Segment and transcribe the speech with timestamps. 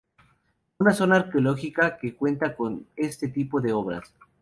[0.79, 4.11] Única zona arqueológica que cuenta con este tipo de obras.